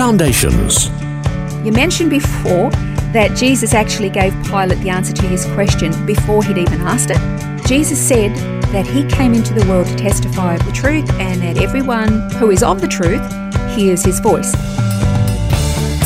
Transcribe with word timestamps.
Foundations. 0.00 0.88
You 1.62 1.72
mentioned 1.72 2.08
before 2.08 2.70
that 3.12 3.36
Jesus 3.36 3.74
actually 3.74 4.08
gave 4.08 4.32
Pilate 4.44 4.78
the 4.78 4.88
answer 4.88 5.12
to 5.12 5.26
his 5.26 5.44
question 5.52 5.92
before 6.06 6.42
he'd 6.42 6.56
even 6.56 6.80
asked 6.80 7.10
it. 7.10 7.18
Jesus 7.66 7.98
said 7.98 8.34
that 8.72 8.86
he 8.86 9.04
came 9.04 9.34
into 9.34 9.52
the 9.52 9.62
world 9.68 9.86
to 9.88 9.96
testify 9.96 10.54
of 10.54 10.64
the 10.64 10.72
truth 10.72 11.10
and 11.20 11.42
that 11.42 11.58
everyone 11.58 12.30
who 12.30 12.50
is 12.50 12.62
of 12.62 12.80
the 12.80 12.88
truth 12.88 13.20
hears 13.76 14.02
his 14.02 14.20
voice. 14.20 14.54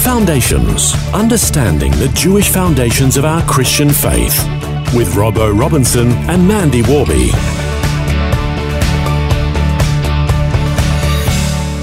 Foundations. 0.03 0.93
Understanding 1.15 1.93
the 1.93 2.11
Jewish 2.17 2.49
foundations 2.49 3.17
of 3.17 3.25
our 3.25 3.43
Christian 3.45 3.91
faith. 3.91 4.37
With 4.93 5.15
Robbo 5.15 5.57
Robinson 5.57 6.11
and 6.29 6.49
Mandy 6.49 6.83
Warby. 6.83 7.31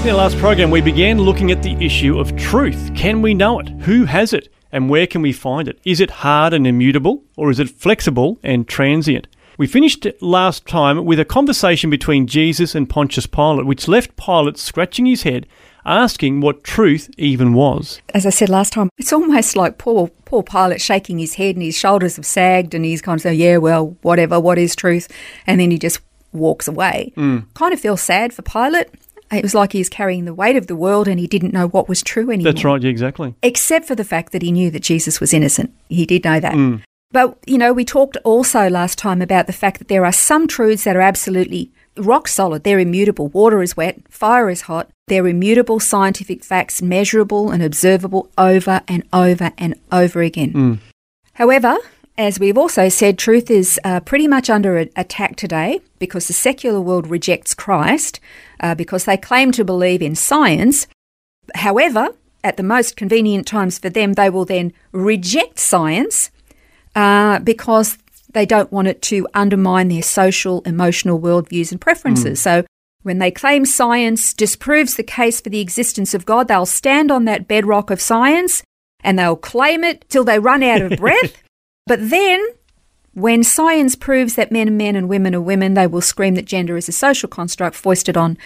In 0.02 0.08
our 0.08 0.16
last 0.16 0.36
program, 0.38 0.72
we 0.72 0.80
began 0.80 1.18
looking 1.18 1.52
at 1.52 1.62
the 1.62 1.74
issue 1.74 2.18
of 2.18 2.34
truth. 2.36 2.90
Can 2.96 3.22
we 3.22 3.34
know 3.34 3.60
it? 3.60 3.68
Who 3.68 4.04
has 4.04 4.32
it? 4.32 4.48
And 4.72 4.90
where 4.90 5.06
can 5.06 5.22
we 5.22 5.32
find 5.32 5.68
it? 5.68 5.78
Is 5.84 6.00
it 6.00 6.10
hard 6.10 6.52
and 6.52 6.66
immutable, 6.66 7.22
or 7.36 7.52
is 7.52 7.60
it 7.60 7.70
flexible 7.70 8.40
and 8.42 8.66
transient? 8.66 9.28
We 9.58 9.68
finished 9.68 10.04
last 10.20 10.66
time 10.66 11.04
with 11.04 11.20
a 11.20 11.24
conversation 11.24 11.88
between 11.88 12.26
Jesus 12.26 12.74
and 12.74 12.90
Pontius 12.90 13.26
Pilate, 13.26 13.64
which 13.64 13.86
left 13.86 14.16
Pilate 14.16 14.58
scratching 14.58 15.06
his 15.06 15.22
head, 15.22 15.46
asking 15.86 16.40
what 16.40 16.64
truth 16.64 17.08
even 17.16 17.54
was. 17.54 18.00
As 18.12 18.26
I 18.26 18.30
said 18.30 18.48
last 18.48 18.72
time, 18.72 18.90
it's 18.98 19.12
almost 19.12 19.54
like 19.54 19.78
poor 19.78 20.08
poor 20.24 20.42
Pilate 20.42 20.80
shaking 20.80 21.20
his 21.20 21.34
head 21.34 21.54
and 21.54 21.62
his 21.62 21.78
shoulders 21.78 22.16
have 22.16 22.26
sagged 22.26 22.74
and 22.74 22.84
he's 22.84 23.02
kind 23.02 23.18
of 23.18 23.22
saying, 23.22 23.38
Yeah, 23.38 23.58
well, 23.58 23.96
whatever, 24.02 24.40
what 24.40 24.58
is 24.58 24.74
truth? 24.74 25.06
And 25.46 25.60
then 25.60 25.70
he 25.70 25.78
just 25.78 26.00
walks 26.32 26.66
away. 26.66 27.12
Mm. 27.16 27.44
Kind 27.54 27.72
of 27.72 27.78
feels 27.78 28.00
sad 28.00 28.32
for 28.32 28.42
Pilate. 28.42 28.88
It 29.32 29.42
was 29.42 29.54
like 29.54 29.72
he 29.72 29.78
was 29.78 29.88
carrying 29.88 30.24
the 30.26 30.34
weight 30.34 30.56
of 30.56 30.66
the 30.66 30.76
world 30.76 31.08
and 31.08 31.18
he 31.18 31.26
didn't 31.26 31.54
know 31.54 31.66
what 31.68 31.88
was 31.88 32.02
true 32.02 32.30
anymore. 32.30 32.52
That's 32.52 32.64
right, 32.64 32.82
yeah, 32.82 32.90
exactly. 32.90 33.34
Except 33.42 33.86
for 33.86 33.94
the 33.94 34.04
fact 34.04 34.32
that 34.32 34.42
he 34.42 34.52
knew 34.52 34.70
that 34.70 34.82
Jesus 34.82 35.20
was 35.20 35.32
innocent. 35.32 35.74
He 35.88 36.04
did 36.04 36.24
know 36.24 36.38
that. 36.38 36.54
Mm. 36.54 36.82
But, 37.12 37.38
you 37.46 37.58
know, 37.58 37.72
we 37.72 37.84
talked 37.84 38.16
also 38.24 38.68
last 38.68 38.98
time 38.98 39.20
about 39.20 39.46
the 39.46 39.52
fact 39.52 39.78
that 39.78 39.88
there 39.88 40.04
are 40.04 40.12
some 40.12 40.46
truths 40.46 40.84
that 40.84 40.96
are 40.96 41.00
absolutely 41.00 41.70
rock 41.96 42.26
solid. 42.28 42.64
They're 42.64 42.78
immutable. 42.78 43.28
Water 43.28 43.62
is 43.62 43.76
wet, 43.76 44.00
fire 44.08 44.48
is 44.48 44.62
hot. 44.62 44.90
They're 45.08 45.26
immutable 45.26 45.78
scientific 45.78 46.42
facts, 46.42 46.80
measurable 46.80 47.50
and 47.50 47.62
observable 47.62 48.30
over 48.38 48.82
and 48.88 49.02
over 49.12 49.52
and 49.58 49.74
over 49.90 50.22
again. 50.22 50.52
Mm. 50.52 50.78
However, 51.34 51.76
as 52.18 52.38
we've 52.38 52.58
also 52.58 52.88
said, 52.88 53.18
truth 53.18 53.50
is 53.50 53.80
uh, 53.84 54.00
pretty 54.00 54.28
much 54.28 54.50
under 54.50 54.76
attack 54.76 55.36
today 55.36 55.80
because 55.98 56.26
the 56.26 56.32
secular 56.34 56.80
world 56.80 57.06
rejects 57.06 57.54
Christ 57.54 58.20
uh, 58.60 58.74
because 58.74 59.04
they 59.04 59.16
claim 59.16 59.50
to 59.52 59.64
believe 59.64 60.02
in 60.02 60.14
science. 60.14 60.86
However, 61.54 62.10
at 62.44 62.56
the 62.56 62.62
most 62.62 62.96
convenient 62.96 63.46
times 63.46 63.78
for 63.78 63.88
them, 63.88 64.12
they 64.14 64.28
will 64.28 64.44
then 64.44 64.72
reject 64.92 65.58
science 65.58 66.30
uh, 66.94 67.38
because 67.38 67.96
they 68.32 68.44
don't 68.44 68.72
want 68.72 68.88
it 68.88 69.00
to 69.02 69.26
undermine 69.34 69.88
their 69.88 70.02
social, 70.02 70.60
emotional 70.62 71.20
worldviews 71.20 71.70
and 71.70 71.80
preferences. 71.80 72.40
So 72.40 72.64
when 73.02 73.18
they 73.18 73.30
claim 73.30 73.64
science 73.64 74.32
disproves 74.32 74.96
the 74.96 75.02
case 75.02 75.40
for 75.40 75.50
the 75.50 75.60
existence 75.60 76.14
of 76.14 76.26
God, 76.26 76.48
they'll 76.48 76.66
stand 76.66 77.10
on 77.10 77.24
that 77.24 77.48
bedrock 77.48 77.90
of 77.90 78.00
science 78.00 78.62
and 79.02 79.18
they'll 79.18 79.36
claim 79.36 79.82
it 79.82 80.04
till 80.08 80.24
they 80.24 80.38
run 80.38 80.62
out 80.62 80.82
of 80.82 80.98
breath. 80.98 81.42
But 81.86 82.10
then, 82.10 82.40
when 83.14 83.42
science 83.42 83.96
proves 83.96 84.36
that 84.36 84.52
men 84.52 84.68
are 84.68 84.72
men 84.72 84.96
and 84.96 85.08
women 85.08 85.34
are 85.34 85.40
women, 85.40 85.74
they 85.74 85.86
will 85.86 86.00
scream 86.00 86.34
that 86.36 86.44
gender 86.46 86.76
is 86.76 86.88
a 86.88 86.92
social 86.92 87.28
construct 87.28 87.76
foisted 87.76 88.16
on 88.16 88.38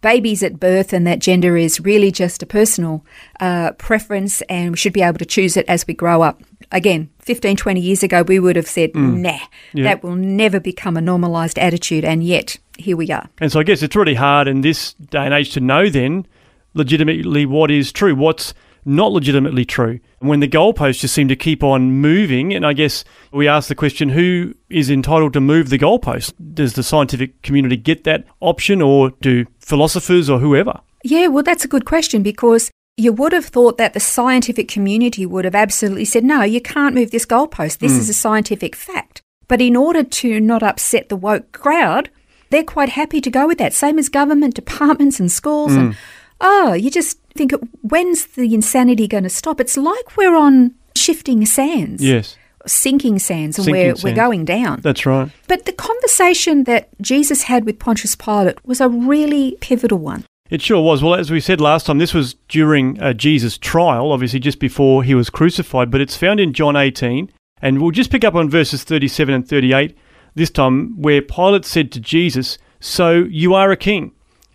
babies 0.00 0.44
at 0.44 0.60
birth 0.60 0.92
and 0.92 1.04
that 1.06 1.18
gender 1.18 1.56
is 1.56 1.80
really 1.80 2.12
just 2.12 2.40
a 2.42 2.46
personal 2.46 3.04
uh, 3.40 3.72
preference 3.72 4.42
and 4.42 4.70
we 4.70 4.76
should 4.76 4.92
be 4.92 5.02
able 5.02 5.18
to 5.18 5.24
choose 5.26 5.56
it 5.56 5.66
as 5.68 5.84
we 5.88 5.92
grow 5.94 6.22
up. 6.22 6.40
Again, 6.70 7.10
15, 7.20 7.56
20 7.56 7.80
years 7.80 8.02
ago, 8.04 8.22
we 8.22 8.38
would 8.38 8.54
have 8.54 8.68
said, 8.68 8.94
nah, 8.94 9.38
Yeah. 9.72 9.84
that 9.84 10.04
will 10.04 10.14
never 10.14 10.60
become 10.60 10.96
a 10.96 11.00
normalised 11.00 11.58
attitude. 11.58 12.04
And 12.04 12.22
yet, 12.22 12.58
here 12.78 12.96
we 12.96 13.10
are. 13.10 13.28
And 13.40 13.50
so 13.50 13.58
I 13.58 13.64
guess 13.64 13.82
it's 13.82 13.96
really 13.96 14.14
hard 14.14 14.46
in 14.46 14.60
this 14.60 14.92
day 14.94 15.24
and 15.24 15.34
age 15.34 15.50
to 15.54 15.60
know 15.60 15.88
then 15.90 16.26
legitimately 16.74 17.44
what 17.46 17.70
is 17.70 17.90
true, 17.90 18.14
what's 18.14 18.54
not 18.88 19.12
legitimately 19.12 19.66
true. 19.66 20.00
When 20.20 20.40
the 20.40 20.48
goalposts 20.48 21.00
just 21.00 21.14
seem 21.14 21.28
to 21.28 21.36
keep 21.36 21.62
on 21.62 21.92
moving, 21.92 22.54
and 22.54 22.64
I 22.64 22.72
guess 22.72 23.04
we 23.32 23.46
ask 23.46 23.68
the 23.68 23.74
question 23.74 24.08
who 24.08 24.54
is 24.70 24.90
entitled 24.90 25.34
to 25.34 25.40
move 25.40 25.68
the 25.68 25.78
goalpost? 25.78 26.32
Does 26.54 26.72
the 26.72 26.82
scientific 26.82 27.42
community 27.42 27.76
get 27.76 28.04
that 28.04 28.24
option, 28.40 28.80
or 28.80 29.10
do 29.20 29.44
philosophers 29.60 30.30
or 30.30 30.38
whoever? 30.38 30.80
Yeah, 31.04 31.26
well, 31.28 31.42
that's 31.42 31.64
a 31.64 31.68
good 31.68 31.84
question 31.84 32.22
because 32.22 32.70
you 32.96 33.12
would 33.12 33.32
have 33.32 33.44
thought 33.44 33.76
that 33.76 33.92
the 33.92 34.00
scientific 34.00 34.68
community 34.68 35.24
would 35.26 35.44
have 35.44 35.54
absolutely 35.54 36.06
said, 36.06 36.24
no, 36.24 36.42
you 36.42 36.60
can't 36.60 36.94
move 36.94 37.10
this 37.10 37.26
goalpost. 37.26 37.78
This 37.78 37.92
is 37.92 38.06
hmm. 38.06 38.10
a 38.10 38.14
scientific 38.14 38.74
fact. 38.74 39.22
But 39.46 39.60
in 39.60 39.76
order 39.76 40.02
to 40.02 40.40
not 40.40 40.62
upset 40.62 41.08
the 41.08 41.16
woke 41.16 41.52
crowd, 41.52 42.10
they're 42.50 42.64
quite 42.64 42.88
happy 42.90 43.20
to 43.20 43.30
go 43.30 43.46
with 43.46 43.58
that. 43.58 43.72
Same 43.74 43.98
as 43.98 44.08
government 44.08 44.54
departments 44.56 45.20
and 45.20 45.30
schools. 45.30 45.74
And 45.74 45.94
hmm. 45.94 46.00
oh, 46.40 46.72
you 46.72 46.90
just 46.90 47.18
think, 47.38 47.52
when's 47.82 48.26
the 48.26 48.52
insanity 48.54 49.08
going 49.08 49.24
to 49.24 49.30
stop? 49.30 49.60
It's 49.60 49.76
like 49.76 50.16
we're 50.16 50.36
on 50.36 50.74
shifting 50.94 51.46
sands, 51.46 52.02
Yes, 52.04 52.36
sinking 52.66 53.18
sands, 53.18 53.56
and 53.58 53.64
Sinking 53.64 53.86
we're, 53.86 53.94
we're 54.02 54.14
going 54.14 54.44
down. 54.44 54.80
that's 54.82 55.06
right. 55.06 55.30
But 55.46 55.64
the 55.64 55.72
conversation 55.72 56.64
that 56.64 56.88
Jesus 57.00 57.42
had 57.44 57.64
with 57.64 57.78
Pontius 57.78 58.14
Pilate 58.16 58.64
was 58.66 58.80
a 58.80 58.88
really 58.88 59.56
pivotal 59.60 59.98
one. 59.98 60.24
It 60.50 60.62
sure 60.62 60.82
was. 60.82 61.02
Well, 61.02 61.14
as 61.14 61.30
we 61.30 61.40
said 61.40 61.60
last 61.60 61.86
time, 61.86 61.98
this 61.98 62.14
was 62.14 62.34
during 62.48 63.00
uh, 63.02 63.12
Jesus' 63.12 63.58
trial, 63.58 64.12
obviously 64.12 64.40
just 64.40 64.58
before 64.58 65.02
he 65.04 65.14
was 65.14 65.30
crucified, 65.30 65.90
but 65.90 66.00
it's 66.00 66.16
found 66.16 66.40
in 66.40 66.52
John 66.52 66.74
18. 66.76 67.30
And 67.60 67.80
we'll 67.82 67.90
just 67.90 68.10
pick 68.10 68.24
up 68.24 68.34
on 68.34 68.48
verses 68.48 68.82
37 68.84 69.34
and 69.34 69.48
38 69.48 69.96
this 70.34 70.50
time, 70.50 71.00
where 71.00 71.20
Pilate 71.20 71.64
said 71.64 71.90
to 71.92 72.00
Jesus, 72.00 72.56
So 72.80 73.24
you 73.28 73.54
are 73.54 73.70
a 73.70 73.76
king? 73.76 74.12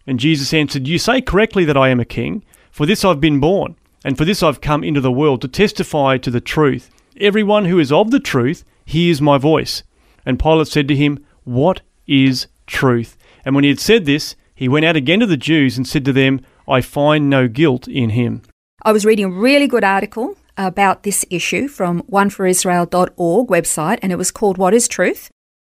And 0.08 0.20
Jesus 0.20 0.54
answered, 0.54 0.88
You 0.88 0.98
say 0.98 1.22
correctly 1.22 1.64
that 1.66 1.78
I 1.78 1.90
am 1.90 2.00
a 2.00 2.06
king. 2.06 2.44
For 2.74 2.88
this 2.88 3.06
I've 3.06 3.22
been 3.22 3.40
born, 3.40 3.76
and 4.04 4.18
for 4.18 4.26
this 4.26 4.42
I've 4.42 4.60
come 4.60 4.84
into 4.84 5.00
the 5.00 5.12
world 5.12 5.42
to 5.42 5.48
testify 5.48 6.18
to 6.18 6.32
the 6.32 6.42
truth. 6.42 6.90
Everyone 7.22 7.66
who 7.66 7.78
is 7.78 7.92
of 7.92 8.10
the 8.10 8.20
truth 8.20 8.66
hears 8.84 9.22
my 9.22 9.38
voice. 9.38 9.84
And 10.26 10.40
Pilate 10.40 10.70
said 10.70 10.88
to 10.88 10.96
him, 10.96 11.24
What 11.44 11.82
is 12.08 12.48
truth? 12.66 13.16
And 13.46 13.54
when 13.54 13.64
he 13.64 13.70
had 13.70 13.80
said 13.80 14.06
this, 14.06 14.36
he 14.56 14.68
went 14.68 14.86
out 14.86 14.96
again 14.96 15.20
to 15.20 15.28
the 15.28 15.38
Jews 15.38 15.78
and 15.78 15.88
said 15.88 16.04
to 16.06 16.12
them, 16.12 16.42
I 16.68 16.82
find 16.82 17.30
no 17.30 17.48
guilt 17.48 17.88
in 17.88 18.10
him. 18.10 18.42
I 18.82 18.92
was 18.92 19.06
reading 19.06 19.26
a 19.26 19.30
really 19.30 19.68
good 19.68 19.84
article 19.84 20.36
about 20.58 21.04
this 21.04 21.24
issue 21.30 21.68
from 21.68 22.02
oneforisrael.org 22.04 23.48
website, 23.50 24.00
and 24.02 24.12
it 24.12 24.18
was 24.18 24.32
called 24.32 24.58
What 24.58 24.74
is 24.74 24.88
Truth? 24.88 25.30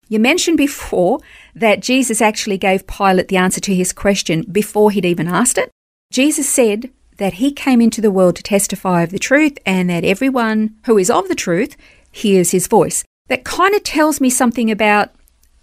You 0.08 0.20
mentioned 0.20 0.56
before 0.56 1.18
that 1.52 1.80
Jesus 1.80 2.22
actually 2.22 2.58
gave 2.58 2.86
Pilate 2.86 3.26
the 3.26 3.38
answer 3.38 3.60
to 3.62 3.74
his 3.74 3.92
question 3.92 4.42
before 4.42 4.92
he'd 4.92 5.04
even 5.04 5.26
asked 5.26 5.58
it. 5.58 5.72
Jesus 6.12 6.46
said 6.46 6.90
that 7.16 7.34
he 7.34 7.52
came 7.52 7.80
into 7.80 8.02
the 8.02 8.10
world 8.10 8.36
to 8.36 8.42
testify 8.42 9.02
of 9.02 9.10
the 9.10 9.18
truth 9.18 9.58
and 9.64 9.88
that 9.88 10.04
everyone 10.04 10.76
who 10.84 10.98
is 10.98 11.10
of 11.10 11.26
the 11.28 11.34
truth 11.34 11.74
hears 12.10 12.50
his 12.50 12.66
voice. 12.66 13.02
That 13.28 13.44
kind 13.44 13.74
of 13.74 13.82
tells 13.82 14.20
me 14.20 14.28
something 14.28 14.70
about 14.70 15.10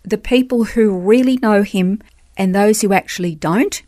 the 0.04 0.18
people 0.18 0.63
who 0.63 0.98
really 0.98 1.38
know 1.38 1.62
him 1.62 2.01
and 2.36 2.56
those 2.56 2.81
who 2.81 2.94
actually 2.94 3.36
don't, 3.36 3.84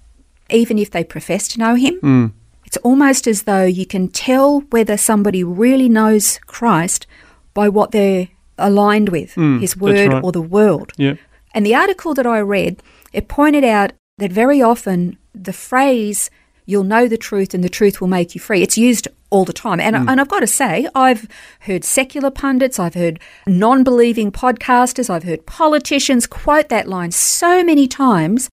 even 0.51 0.77
if 0.77 0.91
they 0.91 1.03
profess 1.03 1.47
to 1.49 1.59
know 1.59 1.73
him. 1.73 1.95
Hmm. 1.95 2.25
It's 2.65 2.77
almost 2.77 3.25
as 3.25 3.43
though 3.43 3.65
you 3.65 3.87
can 3.87 4.07
tell 4.07 4.61
whether 4.69 4.97
somebody 4.97 5.43
really 5.43 5.89
knows 5.89 6.39
Christ 6.45 7.07
by 7.55 7.69
what 7.69 7.91
they're 7.91 8.27
aligned 8.59 9.09
with, 9.09 9.33
hmm, 9.33 9.59
his 9.59 9.75
word 9.75 10.13
right. 10.13 10.23
or 10.23 10.31
the 10.31 10.41
world. 10.41 10.93
Yeah. 10.95 11.15
And 11.55 11.65
the 11.65 11.75
article 11.75 12.13
that 12.13 12.27
I 12.27 12.39
read, 12.39 12.83
it 13.13 13.27
pointed 13.27 13.63
out 13.63 13.93
that 14.19 14.31
very 14.31 14.61
often 14.61 15.17
the 15.33 15.53
phrase 15.53 16.29
you'll 16.71 16.83
know 16.83 17.07
the 17.07 17.17
truth 17.17 17.53
and 17.53 17.63
the 17.63 17.69
truth 17.69 18.01
will 18.01 18.07
make 18.07 18.33
you 18.33 18.41
free. 18.41 18.61
It's 18.61 18.77
used 18.77 19.07
all 19.29 19.45
the 19.45 19.53
time. 19.53 19.79
And, 19.79 19.95
mm. 19.95 20.09
and 20.09 20.21
I've 20.21 20.29
got 20.29 20.39
to 20.39 20.47
say, 20.47 20.87
I've 20.95 21.27
heard 21.61 21.83
secular 21.83 22.31
pundits, 22.31 22.79
I've 22.79 22.93
heard 22.93 23.19
non 23.45 23.83
believing 23.83 24.31
podcasters, 24.31 25.09
I've 25.09 25.23
heard 25.23 25.45
politicians 25.45 26.27
quote 26.27 26.69
that 26.69 26.87
line 26.87 27.11
so 27.11 27.63
many 27.63 27.87
times. 27.87 28.49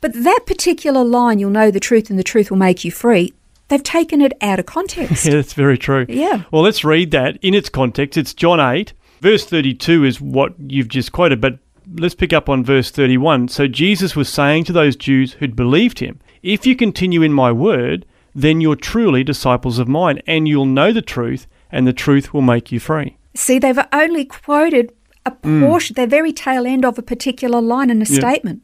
But 0.00 0.14
that 0.14 0.40
particular 0.46 1.04
line, 1.04 1.38
you'll 1.38 1.50
know 1.50 1.70
the 1.70 1.80
truth 1.80 2.10
and 2.10 2.18
the 2.18 2.24
truth 2.24 2.50
will 2.50 2.58
make 2.58 2.84
you 2.84 2.90
free, 2.90 3.34
they've 3.68 3.82
taken 3.82 4.20
it 4.20 4.32
out 4.40 4.58
of 4.58 4.66
context. 4.66 5.24
Yeah, 5.30 5.34
that's 5.34 5.52
very 5.52 5.78
true. 5.78 6.06
Yeah. 6.08 6.44
Well, 6.50 6.62
let's 6.62 6.84
read 6.84 7.10
that 7.10 7.38
in 7.42 7.54
its 7.54 7.68
context. 7.68 8.16
It's 8.16 8.32
John 8.32 8.60
8, 8.60 8.92
verse 9.20 9.44
32 9.44 10.04
is 10.04 10.20
what 10.20 10.54
you've 10.58 10.88
just 10.88 11.12
quoted, 11.12 11.40
but 11.40 11.58
let's 11.94 12.14
pick 12.14 12.32
up 12.32 12.48
on 12.48 12.64
verse 12.64 12.90
31. 12.90 13.48
So 13.48 13.66
Jesus 13.66 14.16
was 14.16 14.28
saying 14.28 14.64
to 14.64 14.72
those 14.72 14.96
Jews 14.96 15.34
who'd 15.34 15.56
believed 15.56 15.98
him, 15.98 16.18
If 16.42 16.66
you 16.66 16.74
continue 16.76 17.22
in 17.22 17.32
my 17.32 17.52
word, 17.52 18.06
then 18.34 18.60
you're 18.60 18.76
truly 18.76 19.24
disciples 19.24 19.78
of 19.78 19.88
mine, 19.88 20.20
and 20.26 20.46
you'll 20.48 20.66
know 20.66 20.92
the 20.92 21.02
truth, 21.02 21.46
and 21.70 21.86
the 21.86 21.92
truth 21.92 22.32
will 22.32 22.42
make 22.42 22.72
you 22.72 22.80
free. 22.80 23.16
See, 23.34 23.58
they've 23.58 23.78
only 23.92 24.24
quoted 24.24 24.92
a 25.26 25.32
Mm. 25.32 25.60
portion, 25.66 25.94
the 25.96 26.06
very 26.06 26.32
tail 26.32 26.66
end 26.66 26.84
of 26.84 26.98
a 26.98 27.02
particular 27.02 27.60
line 27.60 27.90
in 27.90 28.00
a 28.00 28.06
statement. 28.06 28.62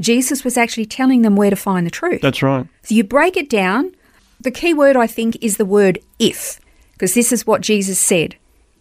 Jesus 0.00 0.44
was 0.44 0.56
actually 0.56 0.86
telling 0.86 1.22
them 1.22 1.36
where 1.36 1.50
to 1.50 1.56
find 1.56 1.84
the 1.86 1.90
truth. 1.90 2.20
That's 2.22 2.42
right. 2.42 2.66
So 2.82 2.94
you 2.94 3.04
break 3.04 3.36
it 3.36 3.50
down. 3.50 3.92
The 4.40 4.50
key 4.50 4.72
word, 4.72 4.96
I 4.96 5.06
think, 5.06 5.36
is 5.40 5.56
the 5.56 5.64
word 5.64 5.98
if, 6.18 6.60
because 6.92 7.14
this 7.14 7.32
is 7.32 7.46
what 7.46 7.60
Jesus 7.60 7.98
said. 7.98 8.36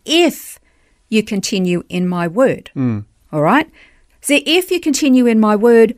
If 0.05 0.59
you 1.09 1.23
continue 1.23 1.83
in 1.89 2.07
my 2.07 2.27
word. 2.27 2.69
All 3.33 3.41
right? 3.41 3.69
So 4.21 4.39
if 4.45 4.71
you 4.71 4.79
continue 4.79 5.25
in 5.25 5.39
my 5.39 5.55
word, 5.55 5.95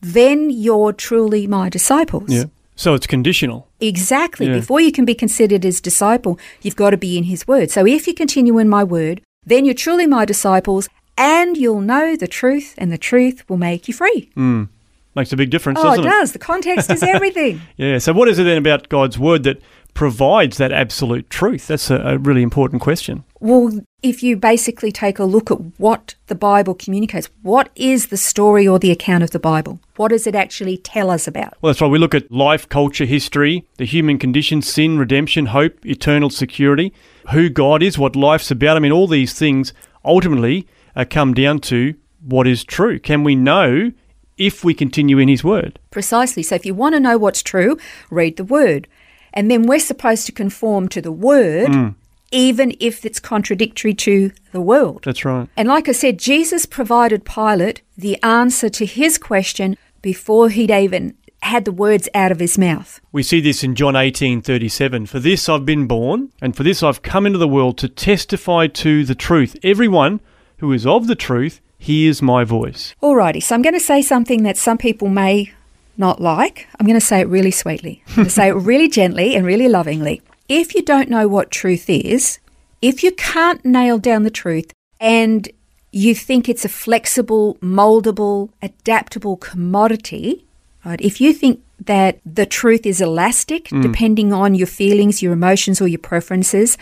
then 0.00 0.50
you're 0.50 0.92
truly 0.92 1.46
my 1.46 1.68
disciples. 1.68 2.28
Yeah. 2.28 2.44
So 2.76 2.94
it's 2.94 3.06
conditional. 3.06 3.68
Exactly. 3.80 4.46
Yeah. 4.46 4.54
Before 4.54 4.80
you 4.80 4.90
can 4.90 5.04
be 5.04 5.14
considered 5.14 5.66
as 5.66 5.80
disciple, 5.80 6.38
you've 6.62 6.76
got 6.76 6.90
to 6.90 6.96
be 6.96 7.18
in 7.18 7.24
his 7.24 7.46
word. 7.46 7.70
So 7.70 7.86
if 7.86 8.06
you 8.06 8.14
continue 8.14 8.58
in 8.58 8.68
my 8.68 8.84
word, 8.84 9.20
then 9.44 9.64
you're 9.64 9.74
truly 9.74 10.06
my 10.06 10.24
disciples 10.24 10.88
and 11.18 11.56
you'll 11.56 11.82
know 11.82 12.16
the 12.16 12.26
truth 12.26 12.74
and 12.78 12.90
the 12.90 12.98
truth 12.98 13.44
will 13.48 13.58
make 13.58 13.86
you 13.86 13.94
free. 13.94 14.30
Mm. 14.36 14.68
Makes 15.14 15.32
a 15.32 15.36
big 15.36 15.50
difference, 15.50 15.80
oh, 15.82 15.92
it 15.92 16.02
does. 16.02 16.32
The 16.32 16.38
context 16.38 16.90
is 16.90 17.02
everything. 17.16 17.60
Yeah. 17.76 17.98
So 17.98 18.12
what 18.12 18.28
is 18.28 18.38
it 18.38 18.44
then 18.44 18.58
about 18.58 18.88
God's 18.88 19.18
word 19.18 19.42
that 19.42 19.60
provides 19.94 20.56
that 20.56 20.72
absolute 20.72 21.30
truth? 21.30 21.66
That's 21.66 21.90
a, 21.90 21.96
a 21.96 22.18
really 22.18 22.42
important 22.42 22.82
question. 22.82 23.24
Well, 23.40 23.80
if 24.02 24.22
you 24.22 24.36
basically 24.36 24.92
take 24.92 25.18
a 25.18 25.24
look 25.24 25.50
at 25.50 25.58
what 25.78 26.14
the 26.26 26.34
Bible 26.34 26.74
communicates, 26.74 27.28
what 27.42 27.70
is 27.74 28.08
the 28.08 28.16
story 28.16 28.66
or 28.66 28.78
the 28.78 28.90
account 28.90 29.22
of 29.22 29.30
the 29.30 29.38
Bible? 29.38 29.80
What 29.96 30.08
does 30.08 30.26
it 30.26 30.34
actually 30.34 30.78
tell 30.78 31.10
us 31.10 31.26
about? 31.26 31.54
Well, 31.60 31.70
that's 31.70 31.80
right. 31.80 31.90
We 31.90 31.98
look 31.98 32.14
at 32.14 32.30
life, 32.30 32.68
culture, 32.68 33.04
history, 33.04 33.66
the 33.76 33.84
human 33.84 34.18
condition, 34.18 34.62
sin, 34.62 34.98
redemption, 34.98 35.46
hope, 35.46 35.84
eternal 35.84 36.30
security, 36.30 36.92
who 37.32 37.48
God 37.48 37.82
is, 37.82 37.98
what 37.98 38.16
life's 38.16 38.50
about. 38.50 38.76
I 38.76 38.80
mean, 38.80 38.92
all 38.92 39.06
these 39.06 39.32
things 39.32 39.72
ultimately 40.04 40.66
uh, 40.96 41.04
come 41.08 41.34
down 41.34 41.60
to 41.60 41.94
what 42.20 42.46
is 42.46 42.64
true. 42.64 42.98
Can 42.98 43.24
we 43.24 43.34
know 43.34 43.92
if 44.36 44.64
we 44.64 44.74
continue 44.74 45.18
in 45.18 45.28
His 45.28 45.44
Word? 45.44 45.78
Precisely. 45.90 46.42
So 46.42 46.54
if 46.54 46.64
you 46.64 46.74
want 46.74 46.94
to 46.94 47.00
know 47.00 47.18
what's 47.18 47.42
true, 47.42 47.78
read 48.10 48.36
the 48.36 48.44
Word. 48.44 48.88
And 49.32 49.50
then 49.50 49.66
we're 49.66 49.78
supposed 49.78 50.26
to 50.26 50.32
conform 50.32 50.88
to 50.88 51.00
the 51.00 51.12
Word, 51.12 51.70
mm. 51.70 51.94
even 52.32 52.74
if 52.80 53.04
it's 53.04 53.20
contradictory 53.20 53.94
to 53.94 54.32
the 54.52 54.60
world. 54.60 55.02
That's 55.04 55.24
right. 55.24 55.48
And 55.56 55.68
like 55.68 55.88
I 55.88 55.92
said, 55.92 56.18
Jesus 56.18 56.66
provided 56.66 57.24
Pilate 57.24 57.82
the 57.96 58.22
answer 58.22 58.68
to 58.70 58.86
his 58.86 59.18
question 59.18 59.76
before 60.02 60.48
he'd 60.48 60.70
even 60.70 61.14
had 61.42 61.64
the 61.64 61.72
words 61.72 62.08
out 62.14 62.32
of 62.32 62.38
his 62.38 62.58
mouth. 62.58 63.00
We 63.12 63.22
see 63.22 63.40
this 63.40 63.64
in 63.64 63.74
John 63.74 63.94
18:37. 63.94 65.06
For 65.06 65.18
this 65.18 65.48
I've 65.48 65.64
been 65.64 65.86
born, 65.86 66.30
and 66.40 66.54
for 66.56 66.62
this 66.62 66.82
I've 66.82 67.02
come 67.02 67.26
into 67.26 67.38
the 67.38 67.48
world 67.48 67.78
to 67.78 67.88
testify 67.88 68.66
to 68.66 69.04
the 69.04 69.14
truth. 69.14 69.56
Everyone 69.62 70.20
who 70.58 70.72
is 70.72 70.86
of 70.86 71.06
the 71.06 71.14
truth 71.14 71.60
hears 71.78 72.20
my 72.20 72.44
voice. 72.44 72.94
Alrighty, 73.02 73.42
so 73.42 73.54
I'm 73.54 73.62
going 73.62 73.74
to 73.74 73.80
say 73.80 74.02
something 74.02 74.42
that 74.42 74.58
some 74.58 74.76
people 74.76 75.08
may 75.08 75.52
not 76.00 76.20
like. 76.20 76.66
I'm 76.78 76.86
going 76.86 76.98
to 76.98 77.06
say 77.06 77.20
it 77.20 77.28
really 77.28 77.52
sweetly. 77.52 78.02
I'm 78.08 78.14
going 78.16 78.24
to 78.26 78.30
say 78.30 78.48
it 78.48 78.52
really 78.70 78.88
gently 78.88 79.36
and 79.36 79.46
really 79.46 79.68
lovingly. 79.68 80.22
If 80.48 80.74
you 80.74 80.82
don't 80.82 81.08
know 81.08 81.28
what 81.28 81.52
truth 81.52 81.88
is, 81.88 82.40
if 82.82 83.04
you 83.04 83.12
can't 83.12 83.64
nail 83.64 83.98
down 83.98 84.24
the 84.24 84.30
truth 84.30 84.72
and 84.98 85.48
you 85.92 86.14
think 86.14 86.48
it's 86.48 86.64
a 86.64 86.68
flexible, 86.68 87.56
moldable, 87.56 88.50
adaptable 88.62 89.36
commodity, 89.36 90.44
right? 90.84 91.00
If 91.00 91.20
you 91.20 91.32
think 91.32 91.62
that 91.84 92.20
the 92.24 92.46
truth 92.46 92.84
is 92.84 93.00
elastic 93.00 93.68
hmm. 93.68 93.80
depending 93.80 94.32
on 94.32 94.54
your 94.54 94.66
feelings, 94.66 95.22
your 95.22 95.32
emotions, 95.32 95.80
or 95.80 95.88
your 95.88 95.98
preferences, 95.98 96.76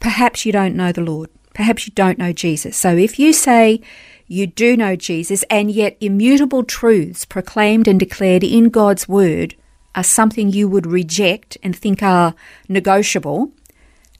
perhaps 0.00 0.44
you 0.44 0.52
don't 0.52 0.74
know 0.74 0.92
the 0.92 1.02
Lord. 1.02 1.30
Perhaps 1.54 1.86
you 1.86 1.92
don't 1.94 2.18
know 2.18 2.32
Jesus. 2.32 2.76
So 2.76 2.96
if 2.96 3.18
you 3.18 3.32
say 3.32 3.80
you 4.26 4.46
do 4.46 4.76
know 4.76 4.96
Jesus 4.96 5.44
and 5.44 5.70
yet 5.70 5.96
immutable 6.00 6.64
truths 6.64 7.24
proclaimed 7.24 7.88
and 7.88 7.98
declared 7.98 8.44
in 8.44 8.68
God's 8.68 9.08
word 9.08 9.54
are 9.94 10.04
something 10.04 10.50
you 10.50 10.68
would 10.68 10.86
reject 10.86 11.56
and 11.62 11.74
think 11.74 12.02
are 12.02 12.34
negotiable, 12.68 13.52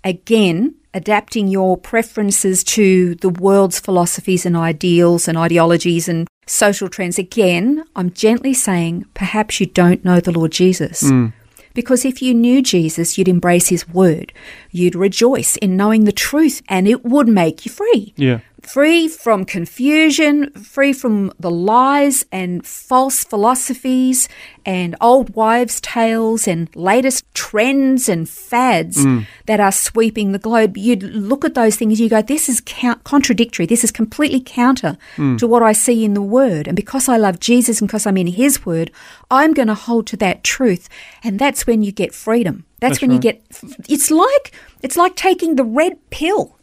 again, 0.05 0.75
adapting 0.93 1.49
your 1.49 1.77
preferences 1.77 2.63
to 2.63 3.17
the 3.17 3.29
world's 3.29 3.81
philosophies 3.81 4.47
and 4.47 4.57
ideals 4.57 5.27
and 5.27 5.37
ideologies 5.37 6.09
and 6.09 6.29
social 6.47 6.89
trends, 6.89 7.19
again, 7.19 7.85
I'm 7.97 8.13
gently 8.13 8.55
saying 8.55 9.07
perhaps 9.15 9.59
you 9.59 9.67
don't 9.67 10.05
know 10.05 10.21
the 10.21 10.33
Lord 10.33 10.53
Jesus. 10.53 11.01
Hmm. 11.01 11.29
Because 11.75 12.05
if 12.05 12.23
you 12.23 12.33
knew 12.33 12.63
Jesus, 12.63 13.19
you'd 13.19 13.29
embrace 13.29 13.69
his 13.69 13.89
word. 13.89 14.33
You'd 14.71 14.95
rejoice 14.95 15.57
in 15.57 15.77
knowing 15.77 16.05
the 16.05 16.13
truth 16.13 16.63
and 16.69 16.89
it 16.89 17.05
would 17.05 17.29
make 17.29 17.67
you 17.67 17.73
free. 17.73 18.15
Yeah. 18.17 18.41
Free 18.65 19.09
from 19.09 19.45
confusion, 19.45 20.51
free 20.51 20.93
from 20.93 21.33
the 21.39 21.51
lies 21.51 22.25
and 22.33 22.67
false 22.67 23.23
philosophies 23.23 24.29
and 24.65 24.97
old 25.01 25.35
wives' 25.35 25.81
tales 25.81 26.49
and 26.49 26.75
latest 26.75 27.25
trends 27.35 28.09
and 28.09 28.29
fads 28.29 29.05
mm. 29.05 29.27
that 29.47 29.61
are 29.61 29.71
sweeping 29.71 30.33
the 30.33 30.39
globe. 30.39 30.77
You'd 30.77 31.03
look 31.03 31.45
at 31.45 31.55
those 31.55 31.77
things, 31.77 32.01
you 32.01 32.09
go, 32.09 32.23
this 32.23 32.49
is 32.49 32.63
count- 32.65 33.05
contradictory. 33.05 33.67
This 33.67 33.85
is 33.85 33.93
completely 33.93 34.41
counter 34.41 34.97
mm. 35.17 35.39
to 35.39 35.47
what 35.47 35.63
I 35.63 35.73
see 35.73 36.05
in 36.05 36.15
the 36.15 36.23
Word. 36.23 36.67
And 36.67 36.75
because 36.75 37.09
I 37.09 37.19
love 37.19 37.41
Jesus 37.41 37.81
and 37.81 37.89
because 37.89 38.07
I'm 38.07 38.17
in 38.17 38.29
His 38.29 38.65
Word, 38.65 38.91
I'm 39.31 39.53
going 39.53 39.69
to 39.69 39.75
hold 39.75 40.07
to 40.09 40.17
that 40.19 40.43
truth. 40.43 40.89
And 41.23 41.39
that's 41.39 41.67
when 41.67 41.83
you 41.83 41.93
get 41.93 42.15
freedom. 42.15 42.65
That's, 42.81 42.95
That's 42.95 43.03
when 43.03 43.13
you 43.13 43.19
get, 43.19 43.43
it's 43.89 44.11
like, 44.11 44.53
it's 44.83 44.97
like 44.97 45.17
taking 45.17 45.57
the 45.57 45.65
red 45.65 45.99
pill 46.11 46.59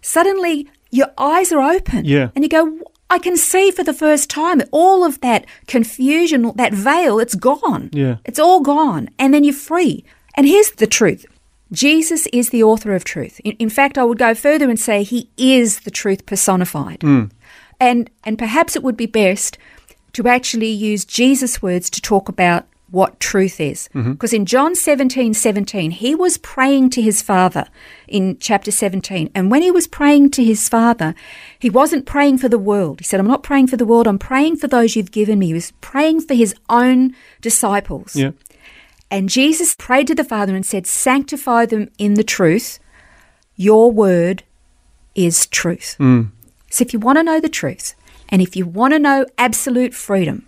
suddenly 0.00 0.68
your 0.90 1.08
eyes 1.18 1.52
are 1.52 1.60
open. 1.60 2.04
Yeah. 2.04 2.30
And 2.34 2.44
you 2.44 2.48
go, 2.48 2.78
I 3.10 3.18
can 3.18 3.36
see 3.36 3.70
for 3.70 3.84
the 3.84 3.94
first 3.94 4.28
time 4.28 4.62
all 4.70 5.04
of 5.04 5.20
that 5.20 5.46
confusion, 5.66 6.52
that 6.56 6.74
veil, 6.74 7.18
it's 7.18 7.34
gone. 7.34 7.90
Yeah. 7.92 8.16
It's 8.24 8.38
all 8.38 8.60
gone. 8.60 9.08
And 9.18 9.32
then 9.32 9.44
you're 9.44 9.54
free. 9.54 10.04
And 10.34 10.46
here's 10.46 10.70
the 10.72 10.86
truth 10.86 11.24
Jesus 11.72 12.26
is 12.32 12.50
the 12.50 12.62
author 12.62 12.94
of 12.94 13.04
truth. 13.04 13.40
In, 13.44 13.52
in 13.52 13.70
fact, 13.70 13.98
I 13.98 14.04
would 14.04 14.18
go 14.18 14.34
further 14.34 14.68
and 14.68 14.78
say 14.78 15.02
he 15.02 15.30
is 15.36 15.80
the 15.80 15.90
truth 15.90 16.26
personified. 16.26 17.02
Hmm. 17.02 17.24
And, 17.80 18.10
and 18.24 18.38
perhaps 18.38 18.74
it 18.74 18.82
would 18.82 18.96
be 18.96 19.06
best 19.06 19.56
to 20.14 20.26
actually 20.26 20.70
use 20.70 21.04
Jesus' 21.04 21.62
words 21.62 21.88
to 21.90 22.00
talk 22.02 22.28
about 22.28 22.66
what 22.90 23.20
truth 23.20 23.60
is. 23.60 23.88
Mm-hmm. 23.94 24.12
Because 24.12 24.32
in 24.32 24.46
John 24.46 24.74
17 24.74 25.34
17, 25.34 25.90
he 25.90 26.14
was 26.14 26.38
praying 26.38 26.90
to 26.90 27.02
his 27.02 27.22
Father 27.22 27.66
in 28.06 28.38
chapter 28.38 28.70
17. 28.70 29.30
And 29.34 29.50
when 29.50 29.62
he 29.62 29.70
was 29.70 29.86
praying 29.86 30.30
to 30.32 30.44
his 30.44 30.68
Father, 30.68 31.14
he 31.58 31.70
wasn't 31.70 32.06
praying 32.06 32.38
for 32.38 32.48
the 32.48 32.58
world. 32.58 33.00
He 33.00 33.04
said, 33.04 33.20
I'm 33.20 33.26
not 33.26 33.42
praying 33.42 33.66
for 33.66 33.76
the 33.76 33.86
world, 33.86 34.06
I'm 34.06 34.18
praying 34.18 34.56
for 34.56 34.68
those 34.68 34.96
you've 34.96 35.12
given 35.12 35.38
me. 35.38 35.48
He 35.48 35.54
was 35.54 35.72
praying 35.80 36.22
for 36.22 36.34
his 36.34 36.54
own 36.68 37.14
disciples. 37.40 38.16
Yeah. 38.16 38.32
And 39.10 39.28
Jesus 39.28 39.74
prayed 39.74 40.06
to 40.08 40.14
the 40.14 40.24
Father 40.24 40.54
and 40.54 40.66
said, 40.66 40.86
Sanctify 40.86 41.66
them 41.66 41.90
in 41.98 42.14
the 42.14 42.24
truth. 42.24 42.78
Your 43.56 43.90
word 43.90 44.44
is 45.14 45.46
truth. 45.46 45.96
Mm. 45.98 46.30
So 46.70 46.82
if 46.82 46.92
you 46.92 46.98
want 46.98 47.18
to 47.18 47.22
know 47.22 47.40
the 47.40 47.48
truth, 47.48 47.94
and 48.28 48.42
if 48.42 48.54
you 48.54 48.66
want 48.66 48.92
to 48.92 48.98
know 48.98 49.26
absolute 49.38 49.94
freedom, 49.94 50.46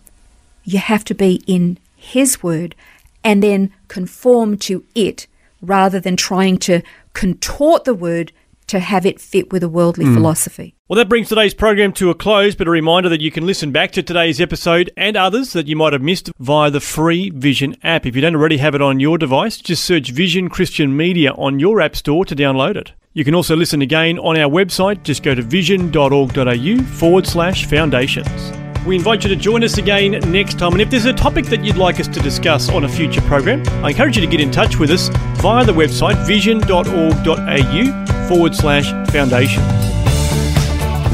you 0.65 0.79
have 0.79 1.05
to 1.05 1.15
be 1.15 1.43
in 1.47 1.79
His 2.01 2.43
word 2.43 2.75
and 3.23 3.43
then 3.43 3.73
conform 3.89 4.57
to 4.59 4.85
it 4.95 5.27
rather 5.61 6.01
than 6.01 6.17
trying 6.17 6.59
to 6.59 6.83
contort 7.13 7.85
the 7.85 7.95
word 7.95 8.33
to 8.69 8.79
have 8.79 9.05
it 9.05 9.21
fit 9.21 9.53
with 9.53 9.65
a 9.65 9.69
worldly 9.69 10.05
hmm. 10.05 10.15
philosophy. 10.15 10.75
Well, 10.89 10.97
that 10.97 11.09
brings 11.09 11.29
today's 11.29 11.55
program 11.55 11.93
to 11.95 12.11
a 12.11 12.15
close, 12.15 12.55
but 12.55 12.69
a 12.69 12.71
reminder 12.71 13.09
that 13.09 13.21
you 13.21 13.31
can 13.31 13.45
listen 13.45 13.73
back 13.73 13.91
to 13.93 14.03
today's 14.03 14.41
episode 14.41 14.91
and 14.97 15.17
others 15.17 15.53
that 15.53 15.67
you 15.67 15.77
might 15.77 15.93
have 15.93 16.03
missed 16.03 16.31
via 16.39 16.71
the 16.71 16.81
free 16.81 17.31
Vision 17.31 17.77
app. 17.83 18.07
If 18.07 18.15
you 18.15 18.23
don't 18.23 18.37
already 18.37 18.59
have 18.59 18.75
it 18.75 18.83
on 18.83 19.01
your 19.01 19.19
device, 19.19 19.59
just 19.59 19.85
search 19.85 20.11
Vision 20.11 20.49
Christian 20.49 20.97
Media 20.97 21.33
on 21.33 21.59
your 21.59 21.81
app 21.81 21.97
store 21.97 22.25
to 22.25 22.37
download 22.37 22.77
it. 22.77 22.93
You 23.13 23.25
can 23.25 23.35
also 23.35 23.57
listen 23.57 23.83
again 23.83 24.21
on 24.21 24.39
our 24.39 24.49
website. 24.49 25.03
Just 25.03 25.25
go 25.25 25.35
to 25.35 25.43
vision.org.au 25.43 26.85
forward 26.85 27.27
slash 27.27 27.67
foundations. 27.67 28.60
We 28.87 28.97
invite 28.97 29.23
you 29.23 29.29
to 29.29 29.37
join 29.37 29.63
us 29.63 29.79
again 29.79 30.13
next 30.33 30.59
time. 30.59 30.73
And 30.73 30.81
if 30.81 30.91
there's 30.91 31.05
a 31.05 31.13
topic 31.13 31.45
that 31.47 31.65
you'd 31.65 31.77
like 31.77 32.01
us 32.01 32.09
to 32.09 32.21
discuss 32.21 32.69
on 32.71 32.85
a 32.85 32.89
future 32.89 33.21
program, 33.23 33.63
I 33.85 33.91
encourage 33.91 34.17
you 34.17 34.23
to 34.23 34.27
get 34.27 34.41
in 34.41 34.51
touch 34.51 34.79
with 34.79 34.91
us 34.91 35.09
via 35.41 35.65
the 35.65 35.73
website 35.73 36.27
vision.org.au 36.27 38.29
forward 38.29 38.55
slash 38.55 38.91
foundations. 39.11 39.67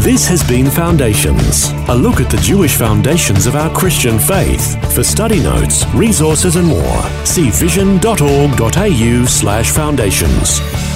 This 0.05 0.29
has 0.29 0.47
been 0.47 0.71
Foundations, 0.71 1.71
a 1.89 1.95
look 1.95 2.21
at 2.21 2.31
the 2.31 2.37
Jewish 2.37 2.77
foundations 2.77 3.49
of 3.49 3.57
our 3.57 3.75
Christian 3.75 4.21
faith. 4.21 4.95
For 4.95 5.03
study 5.03 5.43
notes, 5.43 5.85
resources 5.95 6.55
and 6.55 6.69
more, 6.69 7.03
see 7.25 7.51
vision.org.au 7.51 9.25
slash 9.27 9.73
foundations. 9.73 10.96